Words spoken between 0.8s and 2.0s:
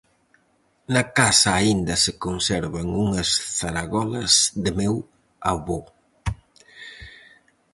Na casa aínda